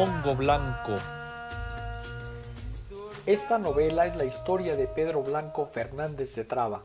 Mongo 0.00 0.34
Blanco. 0.34 0.96
Esta 3.26 3.58
novela 3.58 4.06
es 4.06 4.16
la 4.16 4.24
historia 4.24 4.74
de 4.74 4.86
Pedro 4.86 5.22
Blanco 5.22 5.66
Fernández 5.66 6.34
de 6.34 6.46
Traba, 6.46 6.84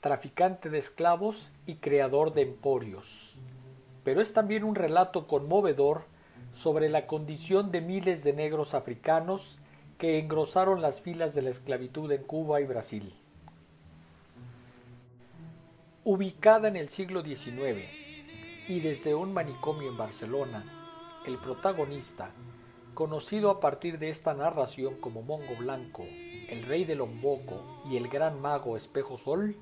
traficante 0.00 0.70
de 0.70 0.78
esclavos 0.78 1.52
y 1.66 1.74
creador 1.74 2.32
de 2.32 2.40
emporios. 2.40 3.36
Pero 4.04 4.22
es 4.22 4.32
también 4.32 4.64
un 4.64 4.74
relato 4.74 5.26
conmovedor 5.26 6.04
sobre 6.54 6.88
la 6.88 7.06
condición 7.06 7.70
de 7.70 7.82
miles 7.82 8.24
de 8.24 8.32
negros 8.32 8.72
africanos 8.72 9.58
que 9.98 10.18
engrosaron 10.18 10.80
las 10.80 11.02
filas 11.02 11.34
de 11.34 11.42
la 11.42 11.50
esclavitud 11.50 12.10
en 12.10 12.22
Cuba 12.22 12.62
y 12.62 12.64
Brasil. 12.64 13.14
Ubicada 16.04 16.68
en 16.68 16.76
el 16.76 16.88
siglo 16.88 17.22
XIX 17.22 17.86
y 18.66 18.80
desde 18.80 19.14
un 19.14 19.34
manicomio 19.34 19.90
en 19.90 19.98
Barcelona, 19.98 20.83
el 21.26 21.38
protagonista, 21.38 22.30
conocido 22.94 23.50
a 23.50 23.60
partir 23.60 23.98
de 23.98 24.10
esta 24.10 24.34
narración 24.34 24.96
como 25.00 25.22
Mongo 25.22 25.56
Blanco, 25.56 26.04
el 26.48 26.64
rey 26.64 26.84
del 26.84 26.98
Lomboco 26.98 27.82
y 27.90 27.96
el 27.96 28.08
gran 28.08 28.40
mago 28.40 28.76
Espejo 28.76 29.16
Sol, 29.16 29.56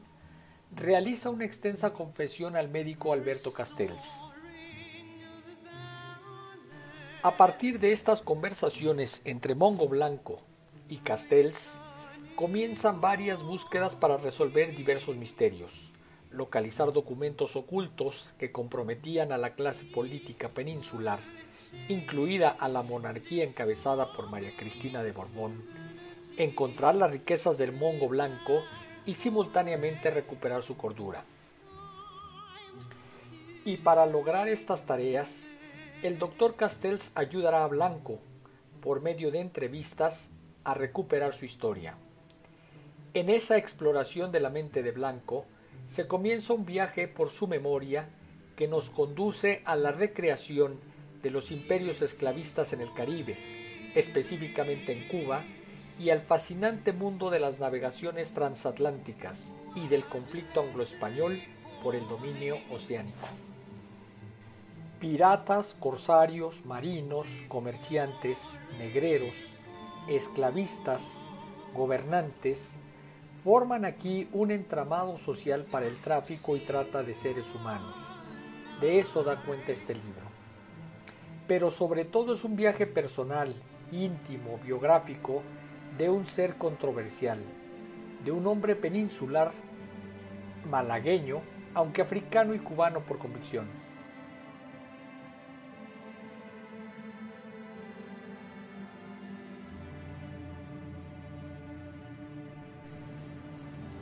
realiza 0.74 1.30
una 1.30 1.44
extensa 1.44 1.92
confesión 1.92 2.56
al 2.56 2.68
médico 2.68 3.12
Alberto 3.12 3.52
Castells. 3.52 4.02
A 7.22 7.36
partir 7.36 7.78
de 7.78 7.92
estas 7.92 8.20
conversaciones 8.20 9.22
entre 9.24 9.54
Mongo 9.54 9.88
Blanco 9.88 10.40
y 10.88 10.98
Castells, 10.98 11.80
comienzan 12.34 13.00
varias 13.00 13.44
búsquedas 13.44 13.94
para 13.94 14.16
resolver 14.16 14.74
diversos 14.74 15.16
misterios, 15.16 15.91
localizar 16.32 16.92
documentos 16.92 17.56
ocultos 17.56 18.32
que 18.38 18.52
comprometían 18.52 19.32
a 19.32 19.38
la 19.38 19.54
clase 19.54 19.84
política 19.84 20.48
peninsular, 20.48 21.20
incluida 21.88 22.50
a 22.50 22.68
la 22.68 22.82
monarquía 22.82 23.44
encabezada 23.44 24.12
por 24.12 24.30
María 24.30 24.56
Cristina 24.56 25.02
de 25.02 25.12
Borbón, 25.12 25.64
encontrar 26.36 26.94
las 26.94 27.10
riquezas 27.10 27.58
del 27.58 27.72
Mongo 27.72 28.08
Blanco 28.08 28.62
y 29.04 29.14
simultáneamente 29.14 30.10
recuperar 30.10 30.62
su 30.62 30.76
cordura. 30.76 31.24
Y 33.64 33.76
para 33.78 34.06
lograr 34.06 34.48
estas 34.48 34.86
tareas, 34.86 35.52
el 36.02 36.18
doctor 36.18 36.56
Castells 36.56 37.12
ayudará 37.14 37.64
a 37.64 37.68
Blanco, 37.68 38.18
por 38.80 39.00
medio 39.00 39.30
de 39.30 39.40
entrevistas, 39.40 40.30
a 40.64 40.74
recuperar 40.74 41.34
su 41.34 41.44
historia. 41.44 41.96
En 43.14 43.28
esa 43.28 43.56
exploración 43.56 44.32
de 44.32 44.40
la 44.40 44.50
mente 44.50 44.82
de 44.82 44.90
Blanco, 44.90 45.44
se 45.86 46.06
comienza 46.06 46.52
un 46.52 46.64
viaje 46.64 47.08
por 47.08 47.30
su 47.30 47.46
memoria 47.46 48.08
que 48.56 48.68
nos 48.68 48.90
conduce 48.90 49.62
a 49.64 49.76
la 49.76 49.92
recreación 49.92 50.78
de 51.22 51.30
los 51.30 51.50
imperios 51.50 52.02
esclavistas 52.02 52.72
en 52.72 52.80
el 52.80 52.92
Caribe, 52.92 53.38
específicamente 53.94 54.92
en 54.92 55.08
Cuba, 55.08 55.44
y 55.98 56.10
al 56.10 56.22
fascinante 56.22 56.92
mundo 56.92 57.30
de 57.30 57.40
las 57.40 57.60
navegaciones 57.60 58.32
transatlánticas 58.32 59.52
y 59.74 59.88
del 59.88 60.04
conflicto 60.04 60.62
anglo-español 60.62 61.40
por 61.82 61.94
el 61.94 62.08
dominio 62.08 62.58
oceánico. 62.70 63.28
Piratas, 64.98 65.76
corsarios, 65.78 66.64
marinos, 66.64 67.26
comerciantes, 67.48 68.38
negreros, 68.78 69.34
esclavistas, 70.08 71.02
gobernantes, 71.74 72.70
forman 73.42 73.84
aquí 73.84 74.28
un 74.32 74.52
entramado 74.52 75.18
social 75.18 75.64
para 75.64 75.86
el 75.86 75.96
tráfico 75.96 76.56
y 76.56 76.60
trata 76.60 77.02
de 77.02 77.14
seres 77.14 77.52
humanos. 77.54 77.96
De 78.80 79.00
eso 79.00 79.24
da 79.24 79.42
cuenta 79.42 79.72
este 79.72 79.94
libro. 79.94 80.22
Pero 81.48 81.70
sobre 81.70 82.04
todo 82.04 82.34
es 82.34 82.44
un 82.44 82.54
viaje 82.54 82.86
personal, 82.86 83.54
íntimo, 83.90 84.58
biográfico, 84.64 85.42
de 85.98 86.08
un 86.08 86.24
ser 86.24 86.54
controversial, 86.54 87.40
de 88.24 88.30
un 88.30 88.46
hombre 88.46 88.76
peninsular, 88.76 89.52
malagueño, 90.70 91.40
aunque 91.74 92.02
africano 92.02 92.54
y 92.54 92.58
cubano 92.58 93.00
por 93.00 93.18
convicción. 93.18 93.66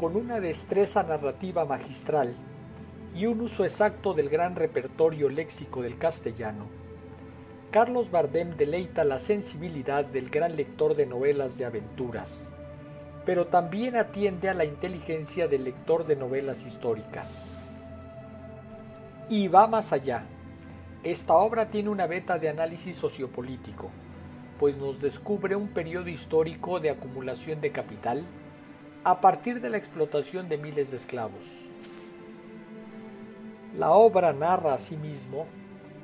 Con 0.01 0.17
una 0.17 0.41
destreza 0.41 1.03
narrativa 1.03 1.67
magistral 1.67 2.35
y 3.15 3.27
un 3.27 3.43
uso 3.43 3.67
exacto 3.67 4.15
del 4.15 4.31
gran 4.31 4.57
repertorio 4.57 5.29
léxico 5.29 5.83
del 5.83 5.99
castellano, 5.99 6.69
Carlos 7.71 8.11
Bardem 8.11 8.57
deleita 8.57 9.05
la 9.05 9.19
sensibilidad 9.19 10.07
del 10.07 10.31
gran 10.31 10.57
lector 10.57 10.97
de 10.97 11.05
novelas 11.05 11.59
de 11.59 11.67
aventuras, 11.67 12.51
pero 13.27 13.49
también 13.49 13.95
atiende 13.95 14.49
a 14.49 14.55
la 14.55 14.65
inteligencia 14.65 15.49
del 15.49 15.65
lector 15.65 16.07
de 16.07 16.17
novelas 16.17 16.65
históricas. 16.65 17.61
Y 19.29 19.49
va 19.49 19.67
más 19.67 19.93
allá. 19.93 20.23
Esta 21.05 21.35
obra 21.35 21.69
tiene 21.69 21.91
una 21.91 22.07
beta 22.07 22.39
de 22.39 22.49
análisis 22.49 22.97
sociopolítico, 22.97 23.91
pues 24.59 24.79
nos 24.79 25.03
descubre 25.03 25.57
un 25.57 25.69
periodo 25.69 26.09
histórico 26.09 26.81
de 26.81 26.89
acumulación 26.89 27.61
de 27.61 27.71
capital, 27.71 28.25
a 29.03 29.21
partir 29.23 29.63
de 29.63 29.71
la 29.71 29.79
explotación 29.79 30.49
de 30.49 30.59
miles 30.59 30.91
de 30.91 30.99
esclavos. 30.99 31.45
La 33.79 33.93
obra 33.93 34.33
narra 34.35 34.75
asimismo 34.75 35.47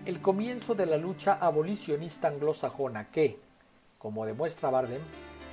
el 0.06 0.22
comienzo 0.22 0.74
de 0.74 0.86
la 0.86 0.96
lucha 0.96 1.34
abolicionista 1.34 2.28
anglosajona 2.28 3.10
que, 3.10 3.38
como 3.98 4.24
demuestra 4.24 4.70
Bardem, 4.70 5.02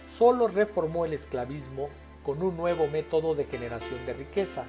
solo 0.07 0.47
reformó 0.47 1.05
el 1.05 1.13
esclavismo 1.13 1.89
con 2.23 2.41
un 2.41 2.55
nuevo 2.55 2.87
método 2.87 3.35
de 3.35 3.43
generación 3.43 4.05
de 4.05 4.13
riqueza, 4.13 4.63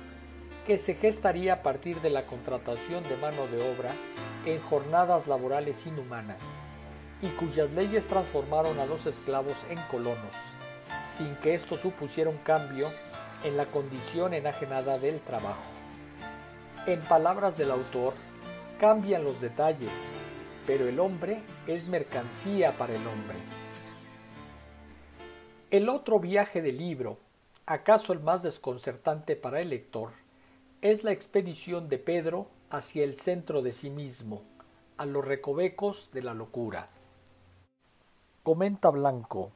que 0.67 0.79
se 0.79 0.95
gestaría 0.95 1.53
a 1.53 1.63
partir 1.63 2.01
de 2.01 2.11
la 2.11 2.27
contratación 2.27 3.05
de 3.05 3.17
mano 3.19 3.47
de 3.47 3.71
obra 3.71 3.91
en 4.47 4.61
jornadas 4.63 5.29
laborales 5.29 5.87
inhumanas, 5.87 6.41
y 7.23 7.29
cuyas 7.29 7.73
leyes 7.75 8.07
transformaron 8.09 8.81
a 8.81 8.87
los 8.87 9.07
esclavos 9.07 9.65
en 9.71 9.79
colonos, 9.91 10.54
sin 11.17 11.37
que 11.37 11.55
esto 11.55 11.77
supusiera 11.77 12.31
un 12.31 12.39
cambio 12.39 12.89
en 13.45 13.57
la 13.57 13.67
condición 13.67 14.35
enajenada 14.35 14.99
del 14.99 15.21
trabajo. 15.21 15.65
En 16.87 17.01
palabras 17.01 17.57
del 17.57 17.71
autor, 17.71 18.15
cambian 18.79 19.25
los 19.25 19.41
detalles, 19.41 19.91
pero 20.67 20.89
el 20.89 20.99
hombre 21.01 21.43
es 21.67 21.87
mercancía 21.87 22.73
para 22.73 22.95
el 22.95 23.07
hombre. 23.07 23.37
El 25.71 25.89
otro 25.89 26.21
viaje 26.21 26.63
del 26.63 26.79
libro, 26.79 27.19
acaso 27.67 28.13
el 28.13 28.21
más 28.21 28.43
desconcertante 28.43 29.37
para 29.37 29.61
el 29.61 29.71
lector, 29.71 30.11
es 30.83 31.03
la 31.03 31.13
expedición 31.13 31.89
de 31.89 31.99
Pedro 31.99 32.49
hacia 32.71 33.05
el 33.05 33.19
centro 33.19 33.63
de 33.63 33.73
sí 33.73 33.91
mismo, 33.91 34.43
a 34.97 35.07
los 35.07 35.25
recovecos 35.25 36.11
de 36.13 36.23
la 36.23 36.35
locura. 36.35 36.89
Comenta 38.43 38.91
Blanco. 38.91 39.53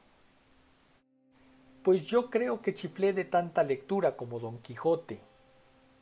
Pues 1.83 2.05
yo 2.05 2.29
creo 2.29 2.61
que 2.61 2.73
chiflé 2.73 3.13
de 3.13 3.25
tanta 3.25 3.63
lectura 3.63 4.17
como 4.17 4.39
Don 4.39 4.59
Quijote. 4.59 5.21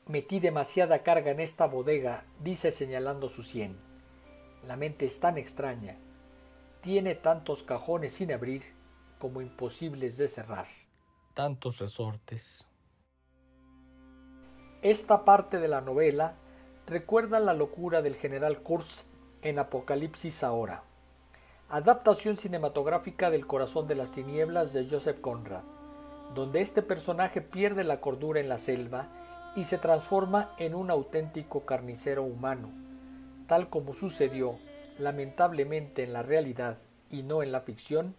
Metí 0.08 0.40
demasiada 0.40 1.04
carga 1.04 1.32
en 1.32 1.40
esta 1.40 1.68
bodega, 1.68 2.26
dice 2.42 2.72
señalando 2.72 3.30
su 3.30 3.44
sien. 3.44 3.78
La 4.64 4.76
mente 4.76 5.06
es 5.06 5.20
tan 5.20 5.38
extraña, 5.38 5.97
tiene 6.82 7.16
tantos 7.16 7.64
cajones 7.64 8.14
sin 8.14 8.32
abrir 8.32 8.64
como 9.20 9.41
imposibles 9.41 10.18
de 10.18 10.28
cerrar. 10.28 10.68
Tantos 11.34 11.80
resortes. 11.80 12.72
Esta 14.82 15.26
parte 15.26 15.59
de 15.59 15.68
la 15.68 15.82
novela 15.82 16.35
recuerda 16.85 17.40
la 17.40 17.53
locura 17.53 18.02
del 18.02 18.16
general 18.16 18.62
Kurz 18.62 19.08
en 19.41 19.59
Apocalipsis 19.59 20.44
ahora, 20.44 20.84
adaptación 21.69 22.37
cinematográfica 22.37 23.29
del 23.29 23.46
Corazón 23.46 23.87
de 23.87 23.96
las 23.96 24.11
Tinieblas 24.11 24.73
de 24.73 24.87
Joseph 24.90 25.19
Conrad 25.22 25.64
donde 26.34 26.61
este 26.61 26.81
personaje 26.81 27.41
pierde 27.41 27.84
la 27.84 28.02
cordura 28.02 28.40
en 28.40 28.49
la 28.49 28.58
selva 28.58 29.08
y 29.55 29.66
se 29.66 29.78
transforma 29.78 30.53
en 30.58 30.75
un 30.75 30.91
auténtico 30.91 31.66
carnicero 31.66 32.23
humano, 32.23 32.69
tal 33.47 33.69
como 33.69 33.93
sucedió 33.93 34.59
lamentablemente 34.99 36.03
en 36.03 36.14
la 36.14 36.23
realidad 36.23 36.78
y 37.09 37.23
no 37.23 37.43
en 37.43 37.52
la 37.52 37.61
ficción 37.61 38.16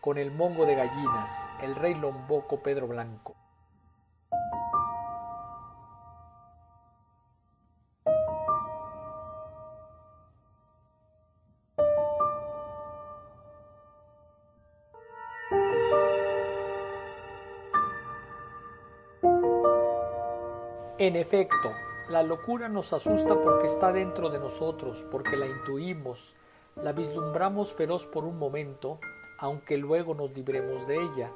con 0.00 0.18
el 0.18 0.30
mongo 0.30 0.66
de 0.66 0.74
gallinas, 0.74 1.30
el 1.62 1.74
rey 1.74 1.94
lomboco 1.94 2.62
Pedro 2.62 2.86
Blanco. 2.86 3.34
En 21.06 21.14
efecto, 21.14 21.72
la 22.08 22.24
locura 22.24 22.68
nos 22.68 22.92
asusta 22.92 23.40
porque 23.40 23.68
está 23.68 23.92
dentro 23.92 24.28
de 24.28 24.40
nosotros, 24.40 25.06
porque 25.08 25.36
la 25.36 25.46
intuimos, 25.46 26.34
La 26.74 26.90
vislumbramos 26.90 27.72
feroz 27.72 28.06
por 28.06 28.24
un 28.24 28.40
momento, 28.40 28.98
aunque 29.38 29.76
luego 29.76 30.16
nos 30.16 30.32
libremos 30.32 30.88
de 30.88 30.96
ella. 30.96 31.30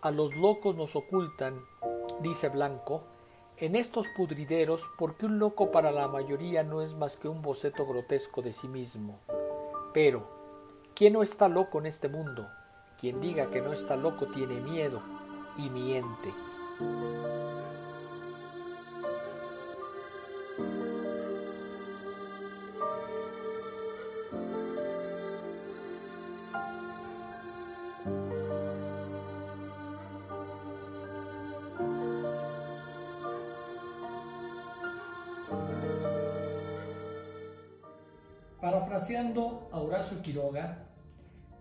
A 0.00 0.12
los 0.12 0.32
locos 0.36 0.76
nos 0.76 0.94
ocultan, 0.94 1.60
dice 2.20 2.50
Blanco, 2.50 3.02
en 3.56 3.74
estos 3.74 4.06
pudrideros 4.16 4.88
porque 4.96 5.26
un 5.26 5.40
loco 5.40 5.72
para 5.72 5.90
la 5.90 6.06
mayoría 6.06 6.62
no 6.62 6.82
es 6.82 6.94
más 6.94 7.16
que 7.16 7.26
un 7.26 7.42
boceto 7.42 7.84
grotesco 7.84 8.42
de 8.42 8.52
sí 8.52 8.68
mismo. 8.68 9.18
Pero, 9.92 10.22
¿quién 10.94 11.14
no 11.14 11.24
está 11.24 11.48
loco 11.48 11.80
en 11.80 11.86
este 11.86 12.08
mundo? 12.08 12.46
Quien 13.00 13.20
diga 13.20 13.50
que 13.50 13.60
no 13.60 13.72
está 13.72 13.96
loco 13.96 14.28
tiene 14.28 14.60
miedo 14.60 15.02
y 15.56 15.68
miente. 15.68 16.32
Parafraseando 38.62 39.68
a 39.72 39.80
Horacio 39.80 40.22
Quiroga, 40.22 40.86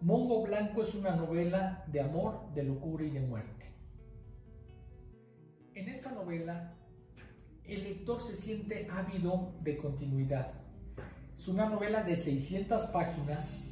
Mongo 0.02 0.44
Blanco 0.44 0.84
es 0.84 0.94
una 0.94 1.16
novela 1.16 1.84
de 1.88 2.00
amor, 2.00 2.54
de 2.54 2.62
locura 2.62 3.04
y 3.04 3.10
de 3.10 3.22
muerte. 3.22 3.74
En 5.74 5.90
esta 5.90 6.12
novela, 6.12 6.76
el 7.66 7.86
lector 7.86 8.22
se 8.22 8.36
siente 8.36 8.88
ávido 8.92 9.52
de 9.62 9.78
continuidad. 9.78 10.52
Es 11.36 11.48
una 11.48 11.68
novela 11.68 12.04
de 12.04 12.16
600 12.16 12.84
páginas 12.92 13.72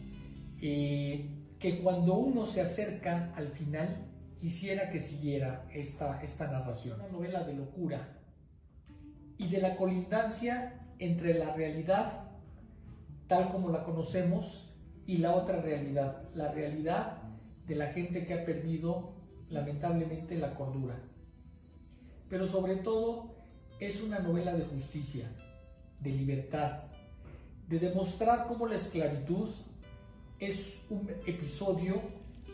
eh, 0.60 1.30
que 1.60 1.84
cuando 1.84 2.16
uno 2.16 2.48
se 2.48 2.62
acerca 2.62 3.32
al 3.36 3.50
final 3.50 4.08
quisiera 4.40 4.90
que 4.90 5.00
siguiera 5.00 5.68
esta, 5.72 6.20
esta 6.24 6.48
narración. 6.48 7.00
Una 7.00 7.10
novela 7.10 7.44
de 7.44 7.54
locura 7.54 8.18
y 9.38 9.50
de 9.50 9.62
la 9.62 9.75
colindancia 9.75 10.80
entre 10.98 11.36
la 11.36 11.54
realidad 11.54 12.29
tal 13.30 13.52
como 13.52 13.70
la 13.70 13.84
conocemos 13.86 14.74
y 15.06 15.20
la 15.20 15.36
otra 15.36 15.62
realidad, 15.62 16.24
la 16.34 16.52
realidad 16.52 17.22
de 17.68 17.76
la 17.76 17.94
gente 17.94 18.26
que 18.26 18.34
ha 18.34 18.44
perdido 18.44 19.14
lamentablemente 19.52 20.36
la 20.36 20.56
cordura. 20.56 21.00
Pero 22.28 22.48
sobre 22.48 22.78
todo 22.78 23.36
es 23.80 24.02
una 24.02 24.20
novela 24.20 24.56
de 24.56 24.66
justicia, 24.66 25.30
de 26.00 26.10
libertad, 26.10 26.84
de 27.68 27.80
demostrar 27.80 28.48
cómo 28.48 28.68
la 28.68 28.76
esclavitud 28.76 29.50
es 30.40 30.86
un 30.90 31.08
episodio 31.28 32.02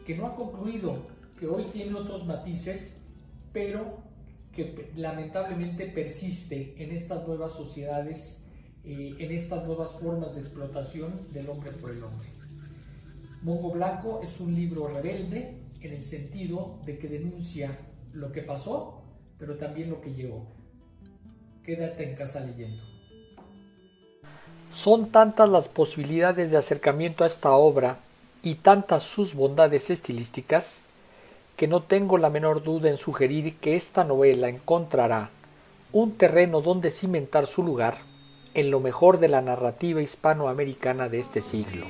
que 0.06 0.18
no 0.18 0.28
ha 0.28 0.36
concluido, 0.36 1.07
que 1.39 1.48
hoy 1.48 1.63
tiene 1.71 1.95
otros 1.95 2.25
matices, 2.25 3.01
pero 3.54 4.00
que 4.51 4.92
lamentablemente 4.98 5.88
persiste 5.88 6.75
en 6.83 6.92
estas 6.92 7.25
nuevas 7.25 7.54
sociedades 7.54 8.44
eh, 8.87 9.15
en 9.19 9.31
estas 9.31 9.65
nuevas 9.65 9.93
formas 9.93 10.35
de 10.35 10.41
explotación 10.41 11.13
del 11.33 11.49
hombre 11.49 11.71
por 11.71 11.91
el 11.91 12.03
hombre. 12.03 12.27
Mongo 13.41 13.71
Blanco 13.71 14.21
es 14.23 14.39
un 14.39 14.53
libro 14.53 14.87
rebelde 14.87 15.57
en 15.81 15.93
el 15.93 16.03
sentido 16.03 16.79
de 16.85 16.97
que 16.97 17.07
denuncia 17.07 17.77
lo 18.13 18.31
que 18.31 18.41
pasó, 18.41 19.03
pero 19.37 19.55
también 19.55 19.89
lo 19.89 20.01
que 20.01 20.13
llegó. 20.13 20.45
Quédate 21.63 22.09
en 22.09 22.15
casa 22.15 22.39
leyendo. 22.41 22.81
Son 24.71 25.09
tantas 25.09 25.49
las 25.49 25.67
posibilidades 25.67 26.51
de 26.51 26.57
acercamiento 26.57 27.23
a 27.23 27.27
esta 27.27 27.51
obra 27.53 27.97
y 28.43 28.55
tantas 28.55 29.03
sus 29.03 29.33
bondades 29.33 29.89
estilísticas 29.89 30.83
que 31.57 31.67
no 31.67 31.81
tengo 31.81 32.17
la 32.17 32.29
menor 32.29 32.63
duda 32.63 32.89
en 32.89 32.97
sugerir 32.97 33.55
que 33.57 33.75
esta 33.75 34.03
novela 34.03 34.49
encontrará 34.49 35.29
un 35.91 36.17
terreno 36.17 36.61
donde 36.61 36.91
cimentar 36.91 37.47
su 37.47 37.63
lugar 37.63 37.97
en 38.56 38.72
lo 38.72 38.80
mejor 38.80 39.19
de 39.19 39.28
la 39.28 39.42
narrativa 39.42 40.02
hispanoamericana 40.02 41.10
de 41.10 41.19
este 41.19 41.42
siglo. 41.42 41.86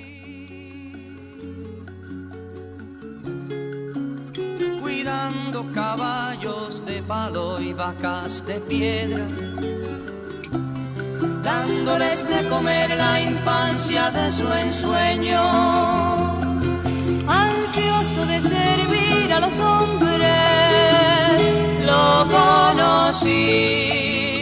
Cuidando 4.82 5.72
caballos 5.74 6.84
de 6.86 7.04
palo 7.04 7.62
y 7.62 7.72
vacas 7.74 8.44
de 8.48 8.60
piedra, 8.62 9.24
dándoles 11.44 12.28
de 12.28 12.50
comer 12.50 12.90
la 12.98 13.22
infancia 13.22 14.10
de 14.10 14.32
su 14.32 14.52
ensueño, 14.52 15.40
ansioso 17.28 18.26
de 18.26 18.42
servir 18.42 19.32
a 19.32 19.40
los 19.40 19.54
hombres, 19.60 20.32
lo 21.86 22.26
conocí 22.28 24.35